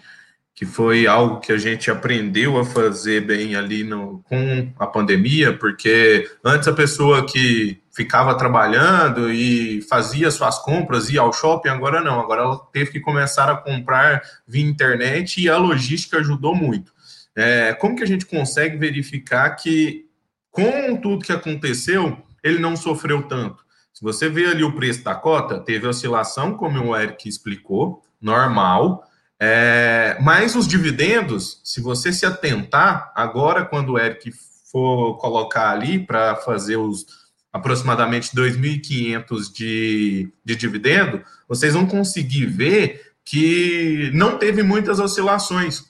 [0.56, 5.56] que foi algo que a gente aprendeu a fazer bem ali no, com a pandemia,
[5.58, 12.02] porque antes a pessoa que ficava trabalhando e fazia suas compras, ia ao shopping, agora
[12.02, 16.94] não, agora ela teve que começar a comprar via internet e a logística ajudou muito.
[17.36, 20.06] É, como que a gente consegue verificar que
[20.52, 23.62] com tudo que aconteceu, ele não sofreu tanto.
[23.92, 29.04] Se você vê ali o preço da cota, teve oscilação, como o Eric explicou, normal,
[29.40, 34.32] É, mas os dividendos, se você se atentar, agora quando o Eric
[34.72, 37.06] for colocar ali para fazer os
[37.52, 45.84] aproximadamente 2.500 de, de dividendo, vocês vão conseguir ver que não teve muitas oscilações.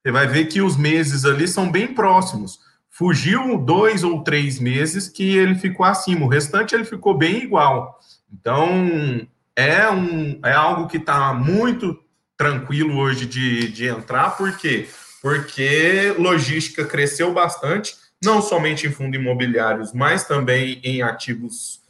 [0.00, 2.60] Você vai ver que os meses ali são bem próximos.
[2.88, 7.98] Fugiu dois ou três meses que ele ficou acima, o restante ele ficou bem igual.
[8.32, 11.98] Então, é, um, é algo que está muito
[12.42, 14.88] tranquilo hoje de, de entrar, por quê?
[15.20, 21.80] Porque logística cresceu bastante, não somente em fundos imobiliários, mas também em ativos,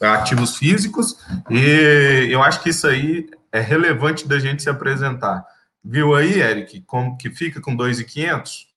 [0.00, 1.18] ativos físicos,
[1.50, 5.44] e eu acho que isso aí é relevante da gente se apresentar.
[5.84, 8.68] Viu aí, Eric, como que fica com 2,500?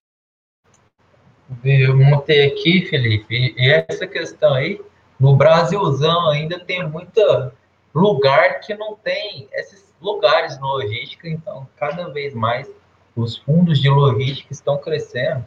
[1.63, 4.81] Eu montei aqui, Felipe, e essa questão aí,
[5.19, 7.53] no Brasilzão ainda tem muita
[7.93, 12.69] lugar que não tem esses lugares na logística, então cada vez mais
[13.15, 15.45] os fundos de logística estão crescendo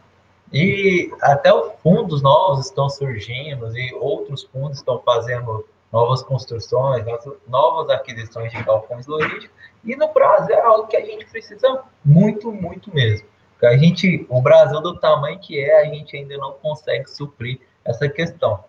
[0.52, 7.04] e até os fundos novos estão surgindo e outros fundos estão fazendo novas construções,
[7.48, 12.50] novas aquisições de galpões logísticos e no Brasil é algo que a gente precisa muito,
[12.52, 13.26] muito mesmo.
[13.52, 17.60] Porque a gente, o Brasil do tamanho que é, a gente ainda não consegue suprir
[17.84, 18.64] essa questão.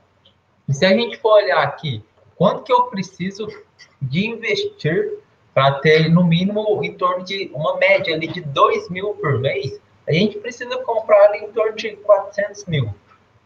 [0.67, 2.03] E se a gente for olhar aqui,
[2.35, 3.47] quanto que eu preciso
[4.01, 5.19] de investir
[5.55, 9.79] para ter no mínimo em torno de uma média ali de 2 mil por mês,
[10.05, 12.93] a gente precisa comprar ali em torno de 400 mil.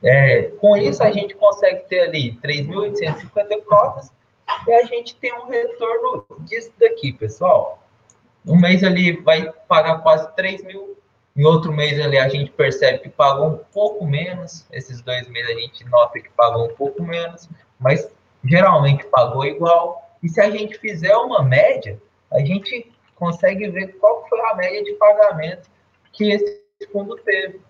[0.03, 4.11] É, com isso, a gente consegue ter ali 3.850 cotas
[4.67, 7.83] e a gente tem um retorno disso daqui, pessoal.
[8.43, 10.97] Um mês ali vai pagar quase 3 mil,
[11.37, 15.55] em outro mês ali a gente percebe que pagou um pouco menos, esses dois meses
[15.55, 17.47] a gente nota que pagou um pouco menos,
[17.79, 18.09] mas
[18.43, 20.08] geralmente pagou igual.
[20.21, 22.01] E se a gente fizer uma média,
[22.31, 25.69] a gente consegue ver qual foi a média de pagamento
[26.11, 26.59] que esse
[26.91, 27.61] fundo teve.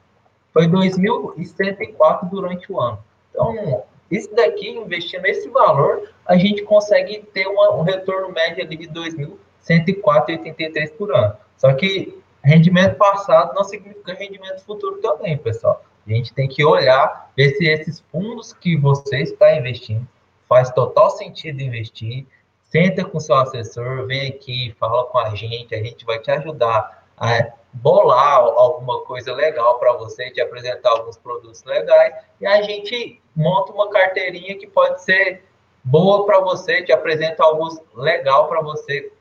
[0.53, 3.03] Foi 2.104 durante o ano.
[3.29, 8.75] Então, isso daqui, investindo esse valor, a gente consegue ter uma, um retorno médio ali
[8.75, 11.37] de 2.104,83 por ano.
[11.57, 15.83] Só que rendimento passado não significa rendimento futuro também, pessoal.
[16.07, 20.07] A gente tem que olhar, ver se esses fundos que você está investindo
[20.47, 22.25] faz total sentido investir.
[22.69, 27.07] Senta com seu assessor, vem aqui, fala com a gente, a gente vai te ajudar
[27.17, 33.19] a bolar alguma coisa legal para você, te apresentar alguns produtos legais e a gente
[33.35, 35.43] monta uma carteirinha que pode ser
[35.83, 39.11] boa para você, te apresenta algo legal para você,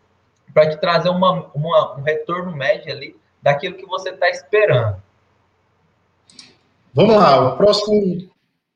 [0.53, 5.03] para te trazer uma, uma, um retorno médio ali daquilo que você está esperando.
[6.93, 8.29] Vamos lá, o próximo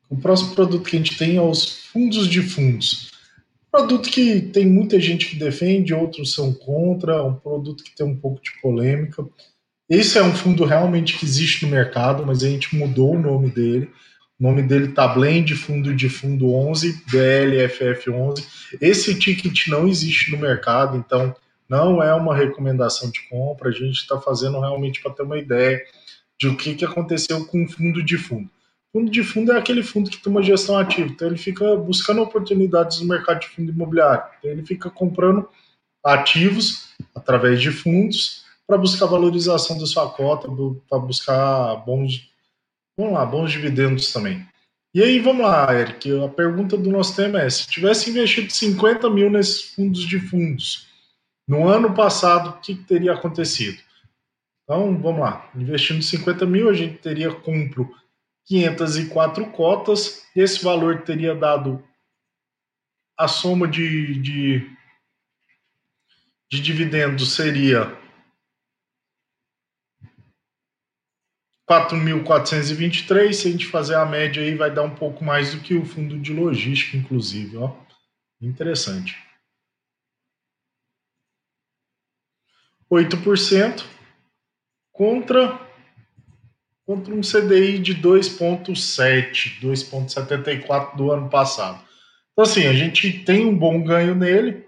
[0.09, 3.12] o próximo produto que a gente tem é os fundos de fundos.
[3.73, 8.15] Produto que tem muita gente que defende, outros são contra, um produto que tem um
[8.15, 9.27] pouco de polêmica.
[9.89, 13.51] Esse é um fundo realmente que existe no mercado, mas a gente mudou o nome
[13.51, 13.91] dele.
[14.39, 18.45] O nome dele tá Blend Fundo de Fundo 11, BLFF11.
[18.79, 21.35] Esse ticket não existe no mercado, então
[21.67, 23.71] não é uma recomendação de compra.
[23.71, 25.81] A gente está fazendo realmente para ter uma ideia
[26.39, 28.51] de o que, que aconteceu com o fundo de fundo.
[28.93, 32.21] Fundo de fundo é aquele fundo que tem uma gestão ativa, então ele fica buscando
[32.21, 34.25] oportunidades no mercado de fundo imobiliário.
[34.39, 35.49] Então ele fica comprando
[36.05, 40.49] ativos através de fundos para buscar valorização da sua cota,
[40.89, 42.31] para buscar bons,
[42.97, 44.47] vamos lá, bons dividendos também.
[44.95, 49.09] E aí, vamos lá, Eric, a pergunta do nosso tema é, se tivesse investido 50
[49.09, 50.87] mil nesses fundos de fundos,
[51.49, 53.79] no ano passado, o que, que teria acontecido?
[54.65, 57.91] Então, vamos lá, investindo 50 mil, a gente teria compro
[58.47, 61.83] 504 cotas, esse valor teria dado
[63.19, 64.77] a soma de, de,
[66.51, 68.01] de dividendos seria
[71.71, 75.75] 4.423, se a gente fazer a média aí vai dar um pouco mais do que
[75.75, 77.75] o fundo de logística, inclusive, ó.
[78.41, 79.17] Interessante.
[82.93, 83.87] 8%
[84.93, 85.59] contra
[86.93, 91.83] contra um CDI de 2,7, 2,74 do ano passado.
[92.33, 94.67] Então, assim, a gente tem um bom ganho nele.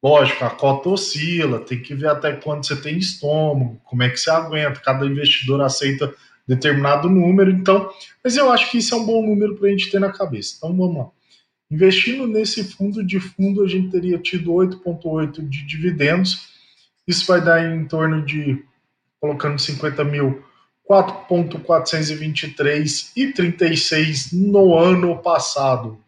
[0.00, 4.18] Lógico, a cota oscila, tem que ver até quando você tem estômago, como é que
[4.18, 6.14] você aguenta, cada investidor aceita
[6.46, 7.90] determinado número, então,
[8.22, 10.56] mas eu acho que isso é um bom número para a gente ter na cabeça.
[10.58, 11.08] Então, vamos lá.
[11.70, 16.50] Investindo nesse fundo de fundo, a gente teria tido 8,8 de dividendos,
[17.08, 18.62] isso vai dar em torno de,
[19.18, 20.44] colocando 50 mil,
[20.88, 25.98] 4.423 e 36 no ano passado,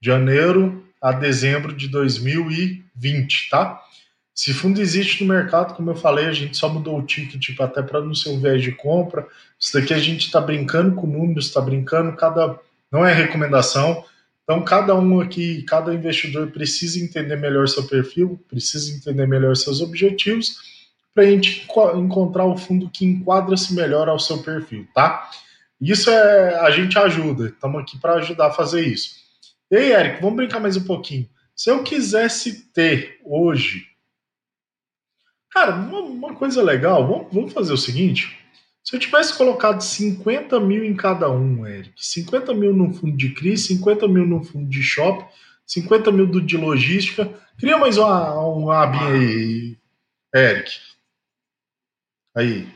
[0.00, 3.82] janeiro a dezembro de 2020, tá?
[4.34, 7.60] Se fundo existe no mercado, como eu falei, a gente só mudou o ticket tipo,
[7.62, 9.26] até para não ser um viés de compra.
[9.58, 12.56] Isso daqui a gente está brincando com números, está brincando, cada
[12.90, 14.04] não é recomendação.
[14.44, 19.80] Então, cada um aqui, cada investidor precisa entender melhor seu perfil, precisa entender melhor seus
[19.80, 20.77] objetivos,
[21.18, 21.66] para a gente
[21.96, 25.28] encontrar o fundo que enquadra-se melhor ao seu perfil, tá?
[25.80, 29.16] Isso é a gente ajuda, estamos aqui para ajudar a fazer isso.
[29.68, 31.28] E aí, Eric, vamos brincar mais um pouquinho.
[31.56, 33.84] Se eu quisesse ter hoje
[35.50, 38.38] Cara, uma, uma coisa legal, vamos, vamos, fazer o seguinte:
[38.84, 43.30] se eu tivesse colocado 50 mil em cada um, Eric, 50 mil no fundo de
[43.30, 45.26] CRI, 50 mil no fundo de shopping,
[45.66, 49.76] 50 mil do de logística, cria mais uma, uma abinha aí,
[50.32, 50.87] Eric.
[52.36, 52.66] Aí.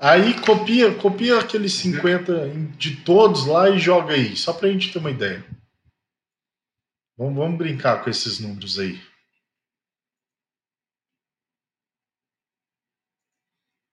[0.00, 4.92] Aí copia, copia aqueles 50 de todos lá e joga aí, só para a gente
[4.92, 5.44] ter uma ideia.
[7.16, 8.96] Vamos, vamos brincar com esses números aí.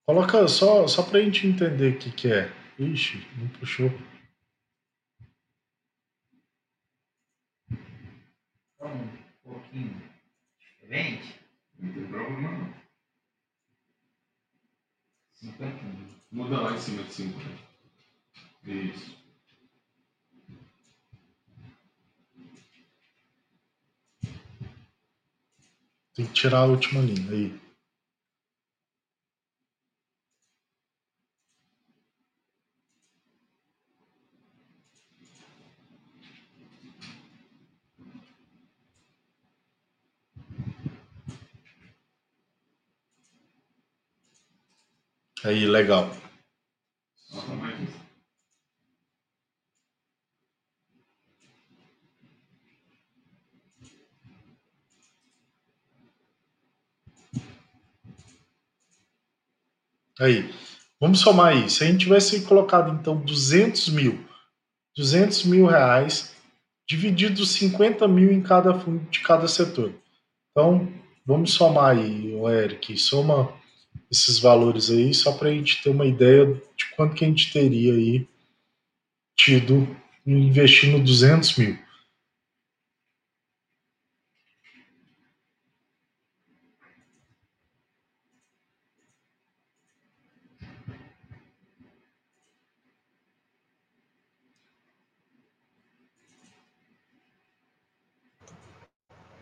[0.07, 2.51] Coloca só, só para a gente entender o que, que é.
[2.77, 3.89] Ixi, não puxou.
[9.45, 10.11] Um pouquinho
[10.59, 11.39] diferente.
[11.77, 12.73] Não tem problema não.
[15.33, 16.07] 50 mil.
[16.31, 17.75] Muda lá em cima de 50.
[18.65, 19.23] Isso.
[26.15, 27.64] Tem que tirar a última linha aí.
[45.45, 46.09] Aí, legal.
[60.19, 60.51] Aí,
[60.99, 61.69] vamos somar aí.
[61.69, 64.25] Se a gente tivesse colocado, então, 200 mil,
[64.97, 66.35] 200 mil reais,
[66.89, 69.93] dividido 50 mil em cada fundo de cada setor.
[70.49, 70.91] Então,
[71.23, 72.33] vamos somar aí,
[72.63, 73.53] Eric, soma
[74.11, 77.51] esses valores aí, só para a gente ter uma ideia de quanto que a gente
[77.51, 78.27] teria aí
[79.35, 81.85] tido investindo 200 mil.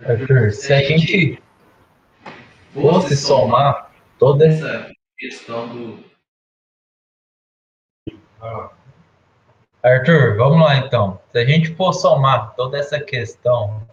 [0.06, 1.42] Arthur, se a gente
[2.74, 3.93] fosse somar
[4.24, 6.04] toda essa questão do.
[9.84, 11.20] Arthur, vamos lá então.
[11.30, 13.86] Se a gente for somar toda essa questão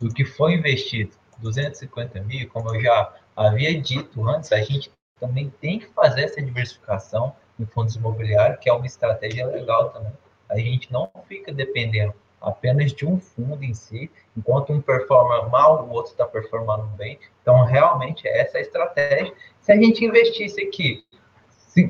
[0.00, 5.48] do que foi investido, 250 mil, como eu já havia dito antes, a gente também
[5.60, 10.12] tem que fazer essa diversificação em fundos imobiliários, que é uma estratégia legal também.
[10.48, 15.84] A gente não fica dependendo apenas de um fundo em si, enquanto um performa mal,
[15.84, 17.18] o outro está performando bem.
[17.42, 19.32] Então, realmente, essa é a estratégia.
[19.60, 21.04] Se a gente investisse aqui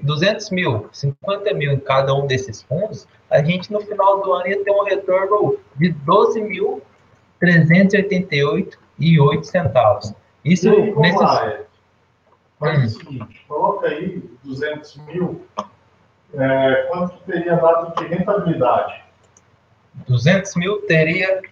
[0.03, 4.49] 200 mil, 50 mil em cada um desses fundos, a gente no final do ano
[4.49, 5.95] ia ter um retorno de
[7.41, 10.15] 12.388,08 centavos.
[10.45, 11.21] Isso e nesses...
[12.61, 15.47] o seguinte, coloca aí 200 mil,
[16.35, 19.08] é, quanto teria dado de rentabilidade?
[20.09, 21.43] 200 mil teria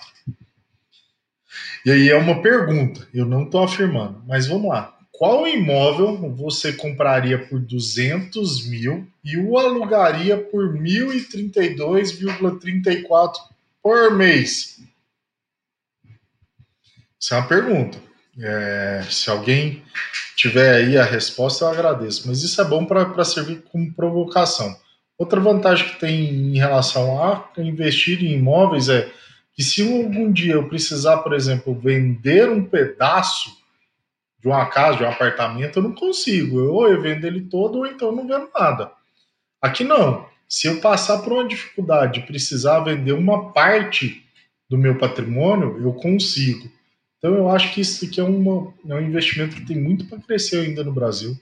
[1.86, 4.98] E aí é uma pergunta, eu não estou afirmando, mas vamos lá.
[5.14, 13.34] Qual imóvel você compraria por 200 mil e o alugaria por 1.032,34
[13.82, 14.82] por mês?
[17.20, 18.00] Isso é uma pergunta.
[18.40, 19.84] É, se alguém
[20.36, 22.28] tiver aí a resposta, eu agradeço.
[22.28, 24.76] Mas isso é bom para servir como provocação.
[25.16, 29.12] Outra vantagem que tem em relação a investir em imóveis é
[29.54, 33.62] que se algum dia eu precisar, por exemplo, vender um pedaço
[34.44, 36.60] de uma casa, de um apartamento, eu não consigo.
[36.60, 38.92] Eu, ou eu vendo ele todo, ou então não vendo nada.
[39.62, 40.28] Aqui não.
[40.50, 44.22] Se eu passar por uma dificuldade e precisar vender uma parte
[44.70, 46.70] do meu patrimônio, eu consigo.
[47.18, 50.20] Então eu acho que isso aqui é, uma, é um investimento que tem muito para
[50.20, 51.40] crescer ainda no Brasil.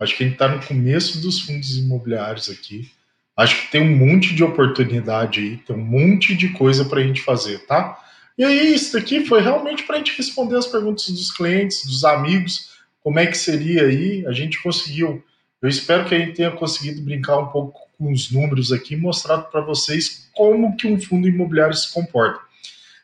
[0.00, 2.90] Acho que a gente está no começo dos fundos imobiliários aqui.
[3.36, 7.02] Acho que tem um monte de oportunidade aí, tem um monte de coisa para a
[7.02, 8.02] gente fazer, tá?
[8.38, 12.04] E aí, isso daqui foi realmente para a gente responder as perguntas dos clientes, dos
[12.04, 12.70] amigos,
[13.02, 14.24] como é que seria aí.
[14.28, 15.22] A gente conseguiu.
[15.60, 19.38] Eu espero que a gente tenha conseguido brincar um pouco com os números aqui mostrar
[19.38, 22.40] para vocês como que um fundo imobiliário se comporta.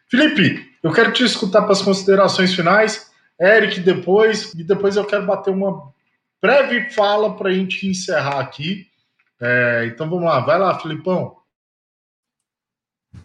[0.08, 3.10] Felipe, eu quero te escutar para as considerações finais.
[3.40, 5.92] Eric, depois, e depois eu quero bater uma
[6.40, 8.86] breve fala para a gente encerrar aqui.
[9.40, 11.36] É, então vamos lá, vai lá, Filipão.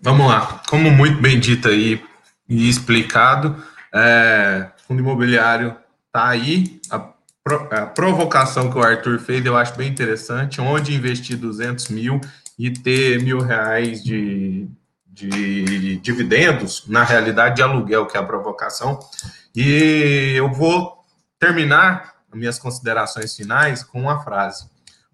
[0.02, 0.62] Vamos lá.
[0.70, 2.02] Como muito bem dito aí
[2.48, 3.62] e explicado,
[3.94, 5.76] é, fundo imobiliário
[6.08, 6.80] está aí.
[6.90, 6.96] A,
[7.72, 10.62] a, provocação que o Arthur fez eu acho bem interessante.
[10.62, 12.22] Onde investir 200 mil
[12.58, 14.68] e ter mil reais de,
[15.08, 19.00] de dividendos, na realidade de aluguel, que é a provocação.
[19.56, 21.04] E eu vou
[21.40, 24.70] terminar minhas considerações finais com uma frase.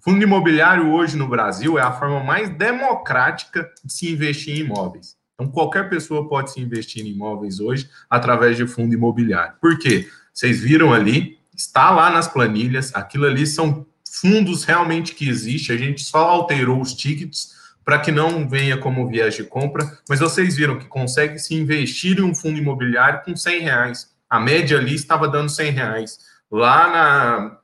[0.05, 5.17] Fundo imobiliário hoje no Brasil é a forma mais democrática de se investir em imóveis.
[5.33, 9.55] Então, qualquer pessoa pode se investir em imóveis hoje através de fundo imobiliário.
[9.59, 10.07] Por quê?
[10.31, 15.79] Vocês viram ali, está lá nas planilhas, aquilo ali são fundos realmente que existem, a
[15.79, 20.55] gente só alterou os tickets para que não venha como viés de compra, mas vocês
[20.55, 24.15] viram que consegue se investir em um fundo imobiliário com 100 reais.
[24.29, 26.19] A média ali estava dando 100 reais.
[26.51, 27.57] Lá na,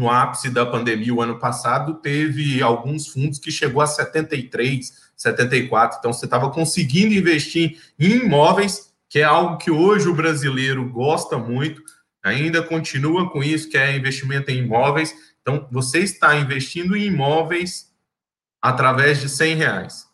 [0.00, 5.98] no ápice da pandemia, o ano passado, teve alguns fundos que chegou a 73, 74.
[5.98, 11.36] Então, você estava conseguindo investir em imóveis, que é algo que hoje o brasileiro gosta
[11.36, 11.82] muito,
[12.22, 15.14] ainda continua com isso, que é investimento em imóveis.
[15.42, 17.90] Então, você está investindo em imóveis
[18.62, 20.06] através de 100 reais.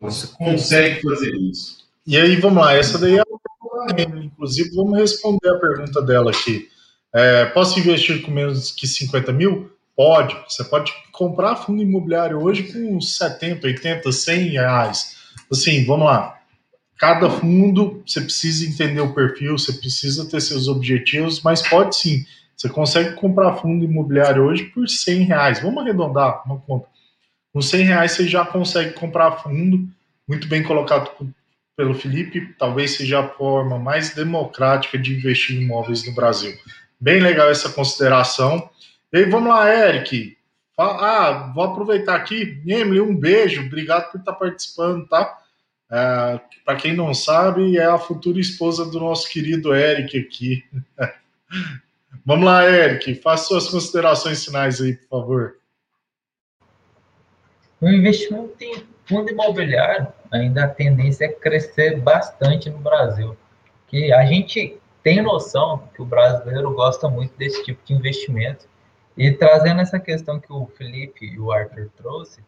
[0.00, 1.86] Você consegue fazer isso.
[2.04, 3.22] E aí, vamos lá, essa daí é
[4.24, 6.68] inclusive, vamos responder a pergunta dela aqui.
[7.14, 9.70] É, posso investir com menos que 50 mil?
[9.96, 10.36] Pode.
[10.48, 15.16] Você pode comprar fundo imobiliário hoje com 70, 80, 100 reais.
[15.50, 16.38] Assim, vamos lá.
[16.98, 22.24] Cada fundo, você precisa entender o perfil, você precisa ter seus objetivos, mas pode sim.
[22.56, 25.62] Você consegue comprar fundo imobiliário hoje por 100 reais.
[25.62, 26.88] Vamos arredondar uma conta.
[27.52, 29.88] Com 100 reais você já consegue comprar fundo,
[30.28, 31.10] muito bem colocado
[31.76, 36.52] pelo Felipe, talvez seja a forma mais democrática de investir em imóveis no Brasil.
[37.00, 38.68] Bem legal essa consideração.
[39.12, 40.36] E vamos lá, Eric.
[40.76, 42.62] Ah, vou aproveitar aqui.
[42.66, 43.66] Emily, um beijo.
[43.66, 45.38] Obrigado por estar participando, tá?
[45.90, 50.64] É, Para quem não sabe, é a futura esposa do nosso querido Eric aqui.
[52.24, 53.14] vamos lá, Eric.
[53.16, 55.56] Faça suas considerações finais aí, por favor.
[57.80, 63.36] O investimento em fundo imobiliário ainda a tendência é crescer bastante no Brasil.
[63.86, 64.78] Que a gente
[65.08, 68.68] tem noção que o brasileiro gosta muito desse tipo de investimento.
[69.16, 72.44] E trazendo essa questão que o Felipe e o Arthur trouxe,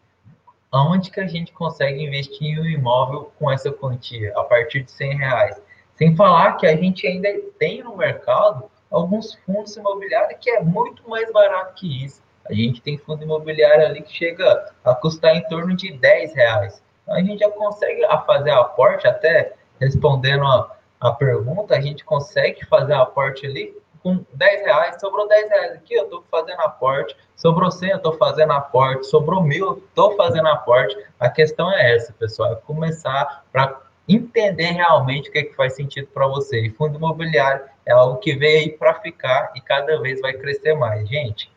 [0.71, 4.91] aonde que a gente consegue investir em um imóvel com essa quantia, a partir de
[4.91, 5.63] 100 reais?
[5.95, 11.09] Sem falar que a gente ainda tem no mercado alguns fundos imobiliários que é muito
[11.09, 12.23] mais barato que isso.
[12.45, 16.83] A gente tem fundo imobiliário ali que chega a custar em torno de 10 reais.
[17.05, 22.65] Então a gente já consegue fazer aporte, até respondendo a, a pergunta, a gente consegue
[22.67, 27.71] fazer aporte ali com 10 reais, sobrou 10 reais aqui, eu estou fazendo aporte, sobrou
[27.71, 30.97] 100, eu estou fazendo aporte, sobrou mil, estou fazendo aporte.
[31.19, 35.75] A questão é essa, pessoal, é começar para entender realmente o que, é que faz
[35.75, 36.61] sentido para você.
[36.61, 40.75] E fundo imobiliário é algo que veio aí para ficar e cada vez vai crescer
[40.75, 41.50] mais, gente.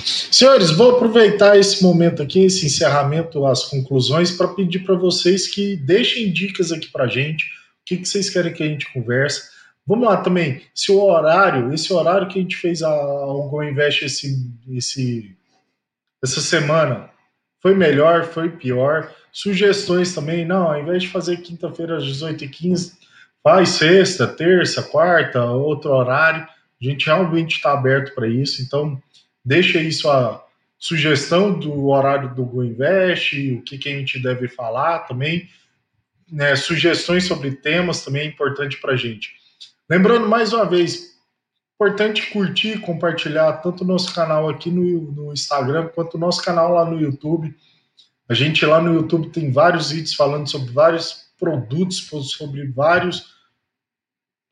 [0.00, 5.76] Senhores, vou aproveitar esse momento aqui, esse encerramento, as conclusões, para pedir para vocês que
[5.76, 7.44] deixem dicas aqui para gente.
[7.44, 9.50] O que, que vocês querem que a gente converse?
[9.86, 10.62] Vamos lá também.
[10.74, 15.36] Se o horário, esse horário que a gente fez a, o Go Invest esse, esse,
[16.22, 17.10] essa semana,
[17.60, 19.12] foi melhor, foi pior?
[19.32, 22.92] Sugestões também, não, ao invés de fazer quinta-feira às 18h15,
[23.42, 26.42] faz sexta, terça, quarta, outro horário.
[26.42, 29.00] A gente realmente está aberto para isso, então
[29.44, 30.44] deixa aí sua
[30.78, 35.48] sugestão do horário do Go Invest, o que, que a gente deve falar também,
[36.30, 39.30] né, sugestões sobre temas também é importante para a gente.
[39.88, 41.12] Lembrando mais uma vez,
[41.74, 46.72] importante curtir, compartilhar tanto o nosso canal aqui no, no Instagram quanto o nosso canal
[46.72, 47.54] lá no YouTube.
[48.28, 53.32] A gente lá no YouTube tem vários vídeos falando sobre vários produtos, sobre vários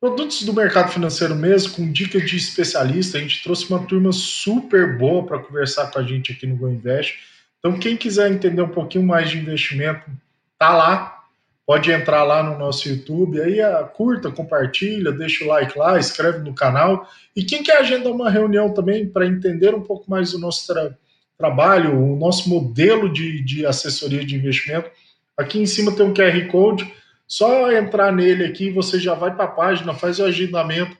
[0.00, 3.18] Produtos do mercado financeiro mesmo, com dicas de especialista.
[3.18, 7.18] A gente trouxe uma turma super boa para conversar com a gente aqui no GoInvest.
[7.58, 10.10] Então, quem quiser entender um pouquinho mais de investimento,
[10.58, 11.18] tá lá.
[11.66, 16.38] Pode entrar lá no nosso YouTube, aí a, curta, compartilha, deixa o like lá, escreve
[16.38, 17.06] no canal.
[17.36, 20.96] E quem quer agendar uma reunião também para entender um pouco mais do nosso tra
[21.36, 24.90] trabalho, o nosso modelo de, de assessoria de investimento,
[25.36, 26.90] aqui em cima tem um QR Code
[27.30, 30.98] só entrar nele aqui, você já vai para a página, faz o agendamento.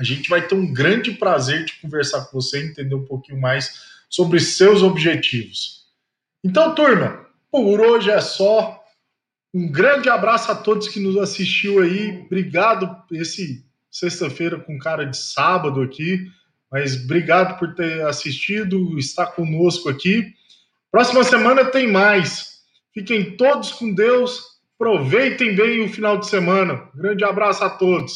[0.00, 3.84] A gente vai ter um grande prazer de conversar com você, entender um pouquinho mais
[4.08, 5.84] sobre seus objetivos.
[6.42, 8.82] Então, turma, por hoje é só.
[9.52, 12.22] Um grande abraço a todos que nos assistiu aí.
[12.24, 16.26] Obrigado esse sexta-feira com cara de sábado aqui,
[16.72, 20.32] mas obrigado por ter assistido, estar conosco aqui.
[20.90, 22.62] Próxima semana tem mais.
[22.94, 24.53] Fiquem todos com Deus.
[24.84, 26.82] Aproveitem bem o final de semana.
[26.94, 28.12] Grande abraço a todos.